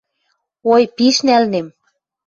[0.73, 1.67] Ой, пиш нӓлнем!